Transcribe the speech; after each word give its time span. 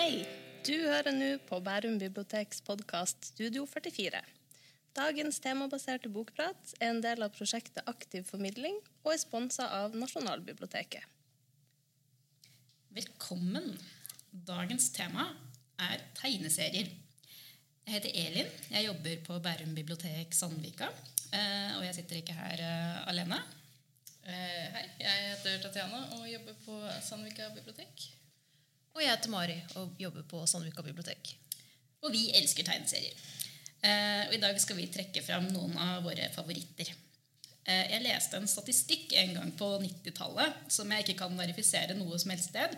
Hei! 0.00 0.22
Du 0.64 0.72
hører 0.72 1.12
nå 1.12 1.26
på 1.44 1.58
Bærum 1.60 1.98
biblioteks 2.00 2.62
podkast 2.64 3.26
Studio 3.34 3.66
44. 3.68 4.20
Dagens 4.96 5.36
temabaserte 5.44 6.08
bokprat 6.08 6.70
er 6.78 6.94
en 6.94 7.02
del 7.04 7.20
av 7.20 7.34
prosjektet 7.34 7.84
Aktiv 7.90 8.24
formidling 8.24 8.78
og 9.02 9.10
er 9.12 9.18
sponsa 9.20 9.66
av 9.76 9.98
Nasjonalbiblioteket. 10.00 11.04
Velkommen. 12.96 13.74
Dagens 14.32 14.88
tema 14.96 15.26
er 15.84 16.00
tegneserier. 16.16 16.88
Jeg 17.84 17.92
heter 17.98 18.16
Elin. 18.22 18.48
Jeg 18.72 18.86
jobber 18.86 19.20
på 19.26 19.36
Bærum 19.44 19.74
bibliotek 19.76 20.32
Sandvika. 20.32 20.88
eh, 21.34 21.76
Og 21.76 21.84
jeg 21.84 21.98
sitter 21.98 22.22
ikke 22.22 22.38
her 22.38 22.64
eh, 22.70 23.02
alene. 23.12 23.42
Eh, 24.24 24.64
hei, 24.78 24.86
jeg 25.04 25.28
heter 25.34 25.60
Tatjana 25.66 26.00
og 26.16 26.24
jobber 26.32 26.56
på 26.64 26.80
Sandvika 27.04 27.52
bibliotek. 27.52 28.08
Og 28.94 29.02
jeg 29.04 29.12
heter 29.12 29.30
Mari 29.32 29.56
og 29.78 29.94
jobber 30.00 30.24
på 30.28 30.40
Sandvika 30.50 30.82
bibliotek. 30.82 31.34
Og 32.04 32.12
vi 32.14 32.30
elsker 32.36 32.66
tegneserier. 32.66 33.14
Eh, 33.82 34.26
Og 34.28 34.34
i 34.36 34.40
dag 34.42 34.58
skal 34.60 34.76
vi 34.76 34.88
trekke 34.92 35.22
fram 35.24 35.46
noen 35.52 35.76
av 35.80 36.02
våre 36.04 36.28
favoritter. 36.34 36.90
Eh, 37.64 37.90
Jeg 37.92 38.02
leste 38.02 38.36
en 38.36 38.48
statistikk 38.48 39.12
en 39.16 39.34
gang 39.34 39.52
på 39.56 39.68
90-tallet 39.80 40.72
som 40.72 40.90
jeg 40.90 41.04
ikke 41.06 41.18
kan 41.22 41.38
verifisere 41.38 41.96
noe 41.96 42.18
som 42.18 42.30
helst 42.30 42.50
sted, 42.50 42.76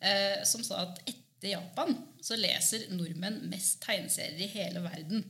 eh, 0.00 0.42
som 0.44 0.64
sa 0.64 0.82
at 0.86 1.02
etter 1.06 1.54
Japan 1.54 1.94
så 2.22 2.36
leser 2.36 2.88
nordmenn 2.90 3.48
mest 3.50 3.80
tegneserier 3.84 4.40
i 4.44 4.50
hele 4.54 4.80
verden. 4.80 5.24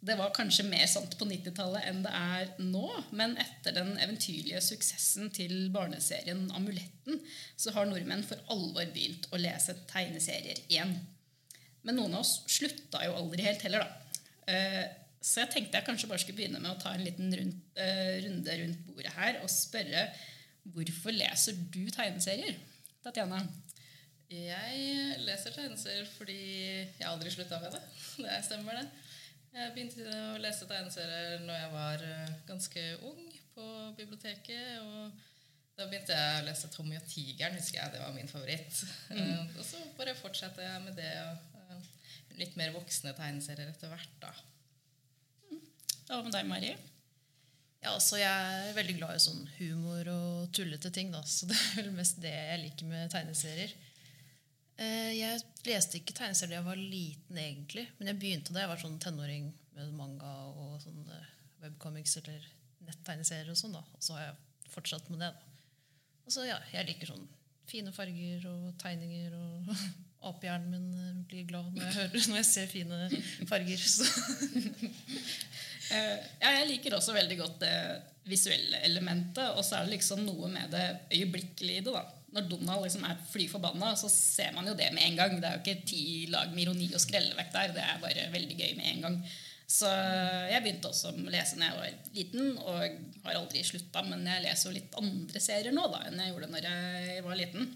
Det 0.00 0.14
var 0.14 0.30
kanskje 0.30 0.62
mer 0.68 0.86
sant 0.86 1.16
på 1.18 1.26
90-tallet 1.26 1.88
enn 1.90 2.04
det 2.04 2.12
er 2.14 2.50
nå, 2.62 2.84
men 3.18 3.32
etter 3.42 3.74
den 3.74 3.96
eventyrlige 3.98 4.60
suksessen 4.62 5.26
til 5.34 5.54
barneserien 5.74 6.44
Amuletten, 6.54 7.18
så 7.58 7.74
har 7.74 7.88
nordmenn 7.90 8.22
for 8.26 8.38
alvor 8.54 8.86
begynt 8.94 9.26
å 9.34 9.40
lese 9.42 9.74
tegneserier 9.90 10.60
igjen. 10.68 10.94
Men 11.82 11.98
noen 11.98 12.14
av 12.14 12.22
oss 12.22 12.44
slutta 12.46 13.02
jo 13.08 13.16
aldri 13.18 13.42
helt 13.48 13.64
heller, 13.66 13.82
da. 13.82 14.22
Eh, 14.54 14.86
Så 15.20 15.40
jeg 15.42 15.50
tenkte 15.50 15.80
jeg 15.80 15.84
kanskje 15.88 16.06
bare 16.08 16.22
skulle 16.22 16.38
begynne 16.38 16.60
med 16.62 16.70
å 16.70 16.78
ta 16.78 16.92
en 16.94 17.02
liten 17.02 17.32
eh, 17.34 18.20
runde 18.22 18.54
rundt 18.60 18.84
bordet 18.86 19.10
her 19.16 19.40
og 19.42 19.50
spørre 19.50 20.04
hvorfor 20.70 21.10
leser 21.10 21.58
du 21.74 21.88
tegneserier? 21.90 22.54
Tatjana? 23.02 23.40
Jeg 24.30 25.18
leser 25.26 25.54
tegneserier 25.56 26.06
fordi 26.14 26.38
jeg 26.38 27.08
aldri 27.08 27.32
slutta 27.34 27.58
med 27.64 27.74
det. 27.74 27.82
Det 28.20 28.38
stemmer, 28.46 28.78
det. 28.78 29.07
Jeg 29.54 29.72
begynte 29.74 30.04
å 30.12 30.36
lese 30.42 30.66
tegneserier 30.68 31.40
når 31.46 31.56
jeg 31.58 31.70
var 31.72 32.04
eh, 32.06 32.34
ganske 32.48 32.84
ung 33.08 33.24
på 33.54 33.66
biblioteket. 33.98 34.82
og 34.84 35.24
da 35.78 35.86
begynte 35.86 36.14
jeg 36.14 36.40
å 36.40 36.44
lese 36.46 36.70
Tommy 36.74 36.98
og 36.98 37.06
tigeren. 37.08 37.56
husker 37.58 37.80
jeg, 37.80 37.92
Det 37.94 38.02
var 38.02 38.12
min 38.16 38.30
favoritt. 38.30 38.82
Mm. 39.14 39.48
Og 39.56 39.64
så 39.64 39.80
bare 39.98 40.14
fortsatte 40.18 40.62
jeg 40.62 40.84
med 40.84 40.98
det. 40.98 41.10
og 41.24 41.58
eh, 41.72 41.88
Litt 42.38 42.56
mer 42.60 42.74
voksne 42.76 43.14
tegneserier 43.18 43.72
etter 43.72 43.90
hvert. 43.90 44.14
da. 44.22 44.32
Hva 46.08 46.22
med 46.24 46.32
deg, 46.32 46.46
Mari? 46.48 46.70
Ja, 47.82 47.92
altså 47.94 48.18
Jeg 48.18 48.30
er 48.68 48.74
veldig 48.74 48.96
glad 48.98 49.16
i 49.16 49.22
sånn 49.22 49.44
humor 49.58 50.08
og 50.12 50.48
tullete 50.56 50.90
ting. 50.94 51.12
Da, 51.14 51.22
så 51.26 51.46
det 51.50 51.56
er 51.58 51.82
vel 51.82 51.92
mest 51.98 52.20
det 52.22 52.32
jeg 52.34 52.62
liker 52.64 52.90
med 52.90 53.10
tegneserier. 53.14 53.74
Eh, 54.78 55.12
Jeg 55.18 55.40
leste 55.66 55.98
ikke 55.98 56.14
tegneserier 56.16 56.54
da 56.54 56.60
jeg 56.60 56.68
var 56.68 56.78
liten, 56.80 57.38
egentlig. 57.40 57.88
Men 57.98 58.12
jeg 58.12 58.20
begynte 58.22 58.54
da 58.54 58.62
jeg 58.64 58.70
var 58.72 58.82
sånn 58.82 58.98
tenåring 59.02 59.50
med 59.74 59.94
manga 59.98 60.30
og 60.54 60.78
sånn 60.82 61.02
webcomics 61.62 62.16
eller 62.22 62.44
nettegneserier. 62.86 63.50
Og 63.52 63.58
sånn 63.58 63.74
da. 63.74 63.82
Og 63.96 64.04
så 64.04 64.14
har 64.16 64.28
jeg 64.28 64.70
fortsatt 64.74 65.08
med 65.10 65.24
det. 65.24 65.32
da. 65.32 65.44
Og 66.28 66.34
så 66.34 66.44
ja, 66.46 66.58
jeg 66.74 66.86
liker 66.90 67.10
sånn 67.14 67.26
fine 67.68 67.92
farger 67.92 68.44
og 68.50 68.70
tegninger. 68.80 69.34
og 69.38 69.72
Apehjernen 70.28 70.70
min 70.72 70.86
eh, 70.98 71.18
blir 71.30 71.44
glad 71.46 71.68
når 71.74 71.84
jeg, 71.84 71.94
hører, 71.98 72.24
når 72.30 72.40
jeg 72.40 72.48
ser 72.52 72.70
fine 72.72 73.24
farger. 73.50 73.88
Så. 73.96 74.08
Eh, 75.88 76.18
ja, 76.42 76.50
jeg 76.52 76.66
liker 76.68 76.92
også 76.98 77.14
veldig 77.16 77.36
godt 77.38 77.62
det 77.62 77.70
visuelle 78.28 78.76
elementet. 78.84 79.54
Og 79.56 79.62
så 79.64 79.78
er 79.78 79.86
det 79.86 79.94
liksom 79.94 80.20
noe 80.26 80.50
med 80.52 80.68
det 80.74 80.82
øyeblikkelige 81.16 81.80
i 81.80 81.84
det. 81.86 81.94
da. 81.94 82.02
Når 82.36 82.48
Donald 82.50 82.84
liksom 82.84 83.04
er 83.08 83.20
fly 83.30 83.46
forbanna, 83.48 83.94
så 83.96 84.10
ser 84.12 84.52
man 84.56 84.66
jo 84.68 84.76
det 84.76 84.90
med 84.94 85.04
en 85.06 85.16
gang. 85.16 85.36
Det 85.40 85.48
er 85.48 85.56
jo 85.56 85.62
ikke 85.64 85.86
ti 85.88 86.02
lag 86.32 86.50
med 86.52 86.66
ironi 86.66 86.90
og 86.92 87.02
skrelle 87.02 87.36
vekk 87.38 87.54
der. 87.54 87.76
Det 87.76 87.84
er 87.84 88.02
bare 88.02 88.26
veldig 88.34 88.58
gøy 88.58 88.74
med 88.76 88.90
en 88.92 89.06
gang. 89.06 89.20
Så 89.68 89.88
jeg 90.48 90.64
begynte 90.64 90.88
også 90.88 91.12
å 91.12 91.28
lese 91.28 91.58
da 91.60 91.68
jeg 91.68 91.76
var 91.76 92.12
liten, 92.16 92.52
og 92.62 93.24
har 93.26 93.36
aldri 93.36 93.64
slutta. 93.64 94.04
Men 94.08 94.24
jeg 94.28 94.44
leser 94.46 94.70
jo 94.70 94.76
litt 94.78 94.98
andre 95.00 95.42
serier 95.44 95.76
nå 95.76 95.84
da, 95.92 96.04
enn 96.08 96.20
jeg 96.22 96.32
gjorde 96.32 96.52
når 96.52 96.68
jeg 96.68 97.24
var 97.26 97.40
liten. 97.40 97.72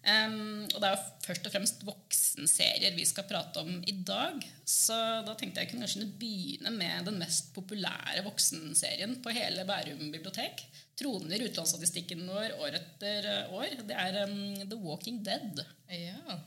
Um, 0.00 0.64
og 0.72 0.78
det 0.80 0.88
er 0.88 0.94
jo 0.94 1.24
først 1.26 1.44
og 1.44 1.52
fremst 1.52 1.82
voksenserier 1.84 2.94
vi 2.96 3.04
skal 3.04 3.26
prate 3.28 3.60
om 3.60 3.82
i 3.84 3.92
dag. 4.06 4.38
Så 4.64 4.96
da 5.26 5.34
tenkte 5.36 5.60
jeg 5.60 5.68
kunne 5.72 5.84
kanskje 5.84 6.06
begynne 6.20 6.72
med 6.72 7.10
den 7.10 7.18
mest 7.20 7.50
populære 7.56 8.22
voksenserien 8.24 9.18
på 9.20 9.34
hele 9.36 9.66
Bærum 9.68 10.06
bibliotek. 10.14 10.64
Troner 11.00 11.44
utlånsstatistikken 11.44 12.24
vår 12.28 12.56
år 12.64 12.78
etter 12.80 13.28
år. 13.52 13.76
Det 13.88 13.98
er 14.06 14.22
um, 14.24 14.40
The 14.64 14.80
Walking 14.80 15.20
Dead. 15.26 15.60
Ja. 15.92 16.38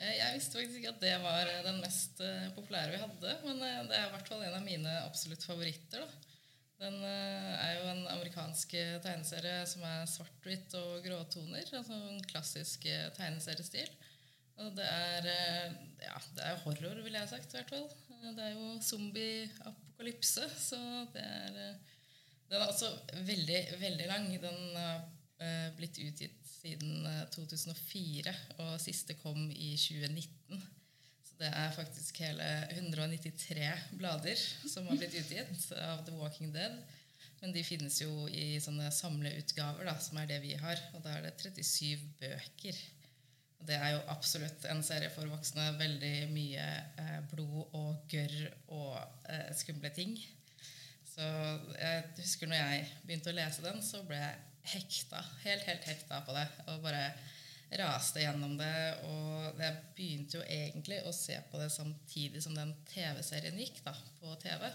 Eh, 0.00 0.16
Jeg 0.18 0.34
visste 0.38 0.58
faktisk 0.58 0.82
ikke 0.82 0.94
at 0.96 1.02
det 1.06 1.14
var 1.22 1.46
eh, 1.46 1.62
den 1.66 1.78
mest 1.84 2.20
eh, 2.26 2.50
populære 2.58 2.96
vi 2.96 3.04
hadde, 3.04 3.38
men 3.46 3.62
eh, 3.66 3.80
det 3.86 3.98
er 3.98 4.08
i 4.08 4.12
hvert 4.16 4.30
fall 4.32 4.42
en 4.46 4.58
av 4.58 4.66
mine 4.66 4.98
absolutt 5.04 5.46
favoritter. 5.46 6.02
da. 6.02 6.26
Den 6.80 6.96
eh, 7.04 7.50
er 7.60 7.74
jo 7.76 7.90
en 7.90 8.06
amerikansk 8.14 8.72
eh, 8.78 8.94
tegneserie 9.04 9.66
som 9.68 9.84
er 9.84 10.06
svart-hvitt 10.08 10.76
og 10.80 11.04
gråtoner. 11.04 11.66
altså 11.76 11.98
En 12.08 12.24
klassisk 12.30 12.86
eh, 12.88 13.10
tegneseriestil. 13.16 13.90
Og 14.60 14.74
det 14.76 14.84
er, 14.84 15.28
ja, 16.04 16.16
det 16.36 16.44
er 16.44 16.58
horror, 16.64 16.98
ville 17.04 17.20
jeg 17.22 17.30
sagt. 17.30 17.54
i 17.54 17.60
hvert 17.60 17.70
fall. 17.72 17.86
Det 18.36 18.44
er 18.44 18.50
jo 18.52 18.74
zombie-apokalypse, 18.84 20.50
så 20.60 20.80
det 21.14 21.22
er 21.24 21.78
Den 22.50 22.60
er 22.60 22.66
også 22.66 22.90
veldig, 23.24 23.60
veldig 23.80 24.06
lang. 24.10 24.26
Den 24.42 24.76
har 24.76 25.72
blitt 25.78 25.96
utgitt 26.02 26.40
siden 26.60 27.06
eh, 27.06 27.24
2004, 27.32 28.34
og 28.58 28.76
siste 28.82 29.16
kom 29.20 29.48
i 29.50 29.72
2019. 29.80 30.62
Det 31.40 31.48
er 31.56 31.70
faktisk 31.72 32.18
hele 32.20 32.46
193 32.74 33.68
blader 33.96 34.40
som 34.68 34.88
har 34.90 34.98
blitt 35.00 35.14
utgitt 35.16 35.70
av 35.80 36.02
The 36.04 36.12
Walking 36.18 36.50
Dead. 36.52 36.74
Men 37.40 37.54
de 37.54 37.62
finnes 37.64 37.96
jo 38.02 38.26
i 38.28 38.58
sånne 38.60 38.90
samleutgaver, 38.92 39.86
da, 39.88 39.94
som 40.04 40.18
er 40.20 40.28
det 40.28 40.42
vi 40.42 40.52
har. 40.60 40.82
Og 40.92 41.00
da 41.04 41.14
er 41.16 41.24
det 41.24 41.32
37 41.40 42.02
bøker. 42.20 42.82
Og 43.60 43.64
det 43.70 43.78
er 43.78 43.94
jo 43.94 44.02
absolutt 44.12 44.66
en 44.68 44.84
serie 44.84 45.08
for 45.14 45.32
voksne. 45.32 45.70
Veldig 45.80 46.12
mye 46.34 46.66
eh, 47.00 47.16
blod 47.32 47.72
og 47.78 48.04
gørr 48.12 48.36
og 48.76 49.00
eh, 49.32 49.48
skumle 49.56 49.88
ting. 49.96 50.12
Så 51.08 51.24
jeg 51.80 52.04
husker 52.20 52.52
når 52.52 52.60
jeg 52.60 52.86
begynte 53.06 53.32
å 53.32 53.38
lese 53.40 53.64
den, 53.64 53.80
så 53.84 54.04
ble 54.04 54.20
jeg 54.20 54.76
hekta. 54.76 55.24
Helt, 55.46 55.64
helt 55.64 55.88
hekta 55.88 56.20
på 56.28 56.36
det. 56.36 56.44
Og 56.68 56.84
bare 56.84 57.06
raste 57.78 58.22
gjennom 58.24 58.56
det. 58.58 58.74
Og 59.06 59.60
jeg 59.62 59.76
begynte 59.96 60.38
jo 60.40 60.46
egentlig 60.46 61.00
å 61.06 61.14
se 61.14 61.36
på 61.50 61.60
det 61.60 61.70
samtidig 61.74 62.42
som 62.44 62.56
den 62.56 62.72
TV-serien 62.90 63.58
gikk 63.60 63.82
da, 63.86 63.94
på 64.20 64.34
TV. 64.42 64.66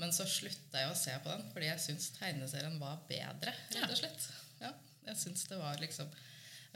Men 0.00 0.14
så 0.14 0.26
slutta 0.28 0.80
jeg 0.80 0.92
å 0.92 0.98
se 0.98 1.14
på 1.22 1.30
den 1.30 1.48
fordi 1.52 1.68
jeg 1.68 1.84
syntes 1.84 2.12
tegneserien 2.16 2.78
var 2.80 3.02
bedre, 3.08 3.54
rett 3.76 3.90
og 3.90 3.98
slett. 3.98 4.28
Ja, 4.62 4.72
jeg 5.10 5.18
synes 5.20 5.44
det 5.50 5.60
var 5.60 5.80
liksom 5.82 6.12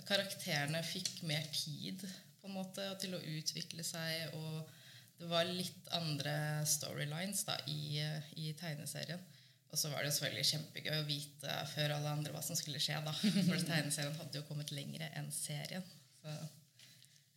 Karakterene 0.07 0.83
fikk 0.85 1.23
mer 1.25 1.47
tid 1.57 2.03
på 2.43 2.51
en 2.51 2.59
måte 2.59 2.85
til 3.01 3.15
å 3.17 3.23
utvikle 3.33 3.81
seg, 3.87 4.35
og 4.37 4.69
det 5.17 5.31
var 5.31 5.49
litt 5.49 5.89
andre 5.97 6.35
storylines 6.69 7.47
da, 7.49 7.57
i, 7.73 8.05
i 8.37 8.53
tegneserien. 8.61 9.23
Og 9.73 9.81
så 9.81 9.91
var 9.91 10.03
det 10.03 10.11
jo 10.11 10.17
selvfølgelig 10.17 10.51
kjempegøy 10.51 10.99
å 11.01 11.07
vite 11.09 11.57
før 11.73 11.97
alle 11.97 12.13
andre 12.15 12.35
hva 12.35 12.43
som 12.45 12.59
skulle 12.59 12.81
skje. 12.83 13.01
da. 13.05 13.15
For 13.17 13.65
tegneserien 13.71 14.21
hadde 14.21 14.41
jo 14.41 14.47
kommet 14.49 14.73
lenger 14.75 15.09
enn 15.11 15.33
serien. 15.35 15.85
Så 16.23 16.37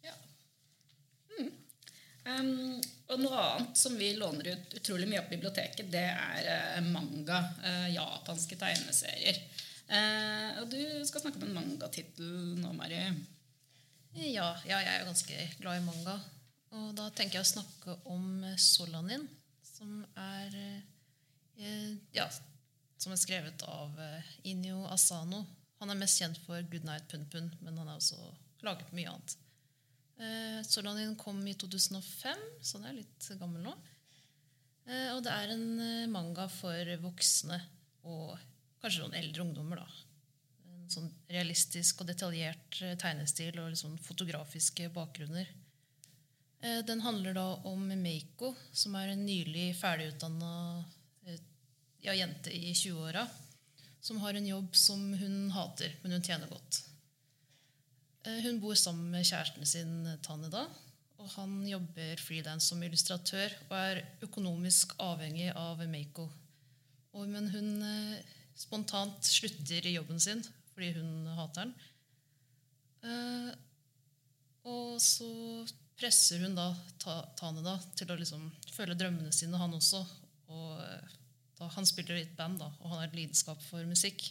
ja. 0.05 0.15
Um, 2.29 2.77
og 3.09 3.21
noe 3.23 3.41
annet 3.41 3.79
som 3.79 3.95
vi 3.97 4.11
låner 4.17 4.51
ut 4.51 4.75
utrolig 4.77 5.07
mye 5.09 5.23
på 5.25 5.33
biblioteket, 5.33 5.87
det 5.89 6.05
er 6.11 6.49
eh, 6.53 6.85
manga. 6.85 7.41
Uh, 7.63 7.87
japanske 7.95 8.59
tegneserier. 8.59 9.39
Uh, 9.89 10.61
og 10.61 10.69
du 10.69 10.79
skal 11.09 11.23
snakke 11.23 11.41
om 11.41 11.47
en 11.47 11.57
mangatittel 11.57 12.59
nå, 12.61 12.73
Mari. 12.77 13.01
Ja, 14.19 14.51
ja, 14.65 14.77
jeg 14.77 14.91
er 14.93 15.01
jo 15.01 15.09
ganske 15.09 15.47
glad 15.61 15.79
i 15.79 15.85
manga. 15.85 16.19
Og 16.77 16.93
da 16.97 17.07
tenker 17.17 17.39
jeg 17.39 17.47
å 17.47 17.53
snakke 17.55 17.95
om 18.13 18.43
Solanin, 18.61 19.25
som 19.65 20.03
er 20.19 20.53
eh, 20.53 20.98
ja, 22.15 22.27
som 22.99 23.13
er 23.15 23.19
skrevet 23.19 23.63
av 23.67 23.99
eh, 23.99 24.31
Inyo 24.51 24.85
Asano. 24.91 25.45
Han 25.79 25.91
er 25.93 25.99
mest 25.99 26.19
kjent 26.19 26.39
for 26.45 26.63
Goodnight 26.71 27.07
Pun-Pun, 27.11 27.51
men 27.63 27.77
han 27.79 27.87
har 27.87 27.99
også 27.99 28.19
laget 28.67 28.91
mye 28.95 29.11
annet. 29.11 29.37
Eh, 30.19 30.59
Solanin 30.67 31.15
kom 31.19 31.39
i 31.47 31.55
2005, 31.55 32.43
så 32.61 32.77
han 32.79 32.89
er 32.89 32.97
litt 32.99 33.29
gammel 33.39 33.63
nå. 33.63 33.75
Eh, 34.89 35.09
og 35.15 35.23
det 35.23 35.31
er 35.31 35.53
en 35.53 35.65
eh, 35.79 36.09
manga 36.11 36.49
for 36.51 36.91
voksne 37.05 37.59
og 38.09 38.35
kanskje 38.81 39.05
noen 39.05 39.17
eldre 39.21 39.45
ungdommer. 39.45 39.79
da. 39.83 40.05
En 40.75 40.91
sånn 40.91 41.09
realistisk 41.31 42.03
og 42.03 42.11
detaljert 42.11 42.81
eh, 42.83 42.97
tegnestil 42.99 43.59
og 43.63 43.79
sånn 43.79 43.95
fotografiske 44.03 44.89
bakgrunner. 44.95 45.47
Eh, 46.59 46.81
Den 46.83 47.03
handler 47.05 47.39
da 47.39 47.47
om 47.69 47.87
Meiko, 48.03 48.51
som 48.73 48.99
er 48.99 49.13
en 49.13 49.23
nylig 49.27 49.71
ferdigutdanna 49.79 50.53
ja, 52.05 52.15
jente 52.15 52.51
i 52.53 52.73
20-åra. 52.73 53.25
Som 54.01 54.21
har 54.23 54.33
en 54.33 54.47
jobb 54.47 54.75
som 54.75 55.01
hun 55.19 55.49
hater, 55.51 55.95
men 56.01 56.15
hun 56.15 56.23
tjener 56.23 56.47
godt. 56.47 56.83
Eh, 58.23 58.39
Hun 58.43 58.59
bor 58.59 58.75
sammen 58.75 59.11
med 59.11 59.27
kjæresten 59.27 59.65
sin 59.67 60.07
Taneda. 60.23 60.67
Og 61.19 61.27
han 61.35 61.67
jobber 61.67 62.21
frilans 62.23 62.69
som 62.71 62.83
illustratør 62.83 63.51
og 63.67 63.75
er 63.75 64.03
økonomisk 64.23 64.93
avhengig 65.03 65.49
av 65.51 65.81
Meiko. 65.91 66.29
Men 67.27 67.49
hun 67.51 67.83
eh, 67.83 68.21
spontant 68.55 69.25
slutter 69.27 69.87
i 69.87 69.97
jobben 69.97 70.19
sin 70.23 70.43
fordi 70.73 70.93
hun 70.95 71.27
hater 71.35 71.67
den. 71.67 71.73
Eh, 73.03 73.51
og 74.69 74.95
så 75.03 75.27
presser 75.99 76.45
hun 76.45 76.55
da 76.55 76.69
ta, 77.01 77.17
Tane 77.35 77.75
til 77.99 78.11
å 78.11 78.15
liksom 78.19 78.45
følge 78.71 78.95
drømmene 78.95 79.33
sine, 79.35 79.59
han 79.59 79.75
også. 79.75 80.05
Da, 81.59 81.67
han 81.75 81.87
spiller 81.87 82.15
i 82.15 82.23
et 82.23 82.35
band, 82.37 82.61
da, 82.61 82.69
og 82.79 82.91
han 82.91 83.01
har 83.01 83.09
et 83.09 83.17
lidenskap 83.19 83.59
for 83.67 83.83
musikk. 83.89 84.29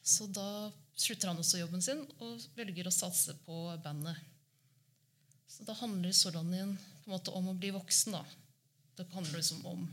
Så 0.00 0.26
da 0.32 0.70
slutter 0.98 1.30
han 1.30 1.40
også 1.40 1.60
jobben 1.60 1.84
sin 1.84 2.00
og 2.24 2.42
velger 2.56 2.88
å 2.88 2.94
satse 2.94 3.36
på 3.44 3.60
bandet. 3.84 4.16
Så 5.48 5.64
da 5.68 5.76
handler 5.76 6.14
Solanien 6.16 6.74
på 6.76 7.10
en 7.10 7.16
måte 7.16 7.34
om 7.36 7.50
å 7.50 7.56
bli 7.56 7.70
voksen. 7.74 8.16
da. 8.16 8.24
Det 8.96 9.08
handler 9.12 9.40
liksom 9.40 9.64
om 9.68 9.86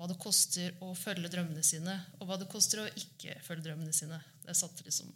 hva 0.00 0.08
det 0.08 0.16
koster 0.20 0.76
å 0.80 0.94
følge 0.96 1.28
drømmene 1.28 1.62
sine, 1.66 1.94
og 2.18 2.28
hva 2.28 2.38
det 2.40 2.48
koster 2.48 2.80
å 2.80 2.92
ikke 2.96 3.36
følge 3.44 3.66
drømmene 3.68 3.92
sine. 3.92 4.16
Det 4.40 4.52
er 4.52 4.56
satt 4.56 4.80
liksom, 4.86 5.10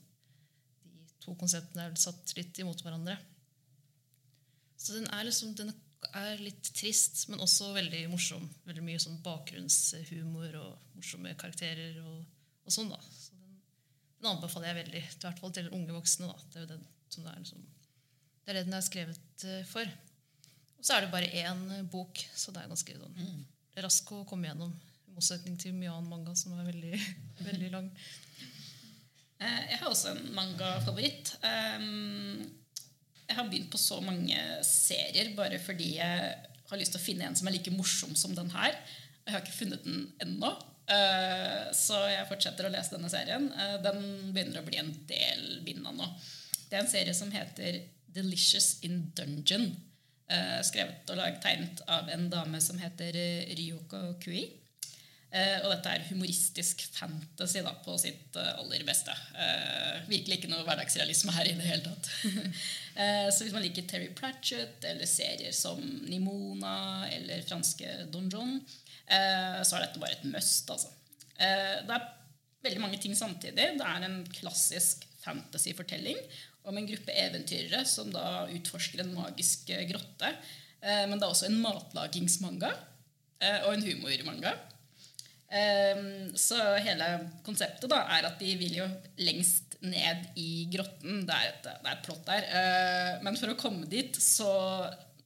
De 0.84 1.06
to 1.24 1.32
konseptene 1.40 1.86
er 1.88 1.96
satt 1.96 2.34
litt 2.36 2.58
imot 2.60 2.82
hverandre. 2.84 3.16
Så 4.76 4.98
den 4.98 5.08
er, 5.08 5.24
liksom, 5.24 5.54
den 5.56 5.72
er 6.20 6.42
litt 6.42 6.70
trist, 6.76 7.24
men 7.30 7.42
også 7.42 7.72
veldig 7.74 8.04
morsom. 8.12 8.44
Veldig 8.68 8.84
mye 8.86 9.02
sånn 9.02 9.20
bakgrunnshumor 9.24 10.56
og 10.60 10.96
morsomme 10.98 11.34
karakterer 11.40 12.00
og, 12.04 12.24
og 12.64 12.74
sånn. 12.74 12.90
da. 12.92 13.00
Så 13.10 13.34
den, 13.38 13.60
den 14.20 14.30
anbefaler 14.30 14.70
jeg 14.70 14.80
veldig, 14.82 15.04
i 15.04 15.22
hvert 15.26 15.42
fall 15.42 15.54
til 15.56 15.70
unge 15.74 15.96
voksne. 15.96 16.30
da. 16.30 16.48
Det 16.52 16.60
er 16.60 16.66
jo 16.66 16.72
den 16.76 16.84
som 17.14 17.24
det 17.24 17.30
er 17.34 17.42
liksom, 17.44 17.62
det 18.44 18.50
er 18.50 18.58
det 18.58 18.64
den 18.66 18.76
er 18.78 18.84
skrevet 18.84 19.44
eh, 19.46 19.62
for. 19.70 19.90
Og 20.78 20.86
så 20.86 20.96
er 20.96 21.04
det 21.04 21.12
bare 21.12 21.30
én 21.44 21.60
eh, 21.78 21.84
bok, 21.92 22.18
så 22.34 22.52
det 22.54 22.64
er 22.64 22.72
ganske 22.72 22.96
sånn, 22.98 23.44
rask 23.84 24.10
å 24.16 24.24
komme 24.28 24.50
gjennom. 24.50 24.72
I 25.08 25.14
motsetning 25.14 25.56
til 25.60 25.76
mye 25.76 25.92
annen 25.92 26.10
manga, 26.10 26.34
som 26.38 26.56
er 26.58 26.66
veldig, 26.68 26.98
veldig 27.50 27.70
lang. 27.74 27.90
Eh, 29.38 29.60
Jeg 29.70 29.80
har 29.80 29.88
også 29.90 30.14
en 30.14 30.26
manga-favoritt. 30.36 31.36
Um, 31.44 32.44
Jeg 33.28 33.36
har 33.38 33.48
begynt 33.48 33.70
på 33.72 33.78
så 33.80 34.00
mange 34.04 34.36
serier 34.66 35.32
bare 35.36 35.58
fordi 35.62 35.94
jeg 35.96 36.34
har 36.70 36.80
lyst 36.80 36.92
til 36.94 37.00
å 37.00 37.04
finne 37.04 37.26
en 37.28 37.36
som 37.38 37.48
er 37.48 37.56
like 37.56 37.72
morsom 37.72 38.14
som 38.18 38.34
den 38.36 38.50
her. 38.52 38.76
Jeg 39.24 39.32
har 39.34 39.42
ikke 39.44 39.56
funnet 39.62 39.84
den 39.86 40.06
ennå. 40.20 40.50
Eh, 40.90 41.70
Så 41.72 41.96
jeg 42.10 42.26
fortsetter 42.28 42.66
å 42.68 42.72
lese 42.72 42.92
denne 42.96 43.08
serien. 43.12 43.46
Eh, 43.52 43.76
Den 43.84 44.32
begynner 44.34 44.60
å 44.60 44.66
bli 44.66 44.76
en 44.82 44.92
del 45.08 45.60
bind 45.64 45.86
av 45.86 45.96
nå. 45.96 46.08
Det 46.68 46.76
er 46.76 46.82
en 46.84 46.90
serie 46.90 47.14
som 47.14 47.30
heter 47.32 47.80
Delicious 48.14 48.78
in 48.82 49.10
Dungeon. 49.16 49.70
eh, 50.28 50.60
Skrevet 50.64 51.10
og 51.10 51.40
tegnet 51.42 51.80
av 51.88 52.08
en 52.08 52.28
dame 52.30 52.60
som 52.60 52.78
heter 52.78 53.12
Ryoko 53.56 54.14
Kui. 54.20 54.44
Eh, 55.34 55.56
og 55.64 55.72
dette 55.72 55.90
er 55.90 56.04
humoristisk 56.12 56.84
fantasy 56.94 57.58
da, 57.66 57.72
på 57.82 57.96
sitt 57.98 58.36
eh, 58.38 58.52
aller 58.60 58.84
beste. 58.86 59.10
Eh, 59.34 60.04
virkelig 60.06 60.38
ikke 60.38 60.50
noe 60.52 60.62
hverdagsrealisme 60.66 61.32
her 61.34 61.48
i 61.50 61.56
det 61.58 61.66
hele 61.66 61.82
tatt. 61.88 62.10
eh, 63.02 63.26
så 63.34 63.42
hvis 63.42 63.54
man 63.56 63.64
liker 63.64 63.88
Terry 63.90 64.12
Pratchett 64.14 64.84
eller 64.86 65.08
serier 65.10 65.54
som 65.56 65.80
Nimona 66.06 67.08
eller 67.10 67.42
franske 67.48 68.04
Don 68.14 68.28
John, 68.30 68.60
eh, 69.08 69.58
så 69.66 69.74
er 69.74 69.88
dette 69.88 70.02
bare 70.02 70.14
et 70.20 70.28
must. 70.30 70.70
Altså. 70.70 70.92
Eh, 71.34 71.80
det 71.82 71.96
er 71.96 72.06
veldig 72.68 72.84
mange 72.84 73.00
ting 73.02 73.16
samtidig. 73.18 73.72
Det 73.80 73.88
er 73.88 74.06
en 74.06 74.20
klassisk 74.36 75.02
fantasy-fortelling 75.24 76.20
om 76.70 76.78
en 76.78 76.86
gruppe 76.86 77.16
eventyrere 77.24 77.82
som 77.88 78.12
da 78.14 78.44
utforsker 78.54 79.02
en 79.02 79.16
magisk 79.16 79.72
grotte. 79.90 80.30
Men 80.84 81.16
det 81.16 81.24
er 81.24 81.32
også 81.32 81.46
en 81.48 81.62
matlagingsmanga 81.64 82.70
og 83.64 83.70
en 83.72 83.84
humormanga. 83.84 84.52
Ehm, 85.54 86.32
så 86.34 86.58
hele 86.82 87.08
konseptet 87.46 87.90
da 87.90 88.00
er 88.16 88.26
at 88.26 88.40
de 88.42 88.54
vil 88.58 88.80
jo 88.80 88.86
lengst 89.22 89.76
ned 89.84 90.24
i 90.40 90.66
grotten. 90.72 91.22
Det 91.28 91.34
er 91.34 91.50
et, 91.52 91.66
det 91.66 91.74
er 91.90 91.92
et 91.92 92.06
plott 92.06 92.24
der. 92.26 92.48
Eh, 92.48 93.10
men 93.26 93.38
for 93.38 93.52
å 93.52 93.58
komme 93.60 93.86
dit 93.90 94.16
så 94.18 94.50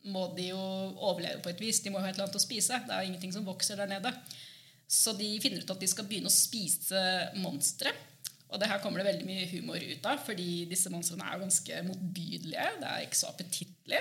må 0.08 0.26
de 0.36 0.50
jo 0.50 0.58
overleve 0.58 1.40
på 1.44 1.52
et 1.52 1.62
vis. 1.62 1.80
De 1.84 1.92
må 1.92 2.02
ha 2.02 2.10
et 2.10 2.16
eller 2.16 2.26
annet 2.26 2.40
å 2.40 2.42
spise. 2.42 2.80
Det 2.84 2.94
er 2.94 3.04
jo 3.04 3.12
ingenting 3.12 3.34
som 3.34 3.46
vokser 3.48 3.80
der 3.80 3.90
nede. 3.90 4.12
Så 4.88 5.12
de 5.16 5.30
finner 5.42 5.64
ut 5.64 5.72
at 5.72 5.80
de 5.80 5.88
skal 5.90 6.06
begynne 6.08 6.30
å 6.30 6.34
spise 6.34 7.00
monstre. 7.40 7.92
Og 8.48 8.60
det 8.60 8.70
her 8.70 8.80
kommer 8.80 9.02
det 9.02 9.10
veldig 9.10 9.28
mye 9.28 9.48
humor 9.50 9.82
ut 9.82 10.06
av, 10.08 10.22
fordi 10.24 10.64
disse 10.70 10.88
monstrene 10.92 11.26
er 11.26 11.36
jo 11.36 11.44
ganske 11.44 11.80
motbydelige. 11.90 12.68
Det 12.80 12.90
er 12.90 13.04
ikke 13.04 13.20
så 13.20 13.32
appetittlig. 13.32 14.00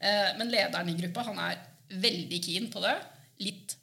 Eh, 0.00 0.32
Men 0.40 0.52
lederen 0.52 0.92
i 0.92 0.96
gruppa 1.00 1.24
han 1.30 1.40
er 1.46 1.62
veldig 2.00 2.40
keen 2.44 2.68
på 2.72 2.84
det. 2.84 2.96
Litt 3.40 3.76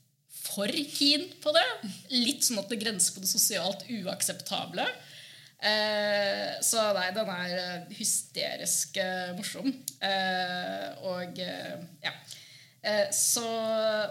for 0.57 0.73
keen 0.97 1.27
på 1.43 1.53
det. 1.55 1.67
Litt 2.15 2.47
sånn 2.47 2.61
at 2.61 2.71
det 2.71 2.81
grenser 2.81 3.13
på 3.13 3.21
det 3.23 3.29
sosialt 3.29 3.85
uakseptable. 3.93 4.87
Eh, 5.57 6.57
så 6.65 6.81
nei, 6.93 7.07
den 7.15 7.29
er 7.33 7.53
eh, 7.57 7.93
hysterisk 7.97 8.97
eh, 9.01 9.31
morsom. 9.37 9.69
Eh, 10.05 10.89
og 11.09 11.39
eh, 11.41 11.77
ja. 12.03 12.13
Eh, 12.81 13.07
så, 13.13 13.45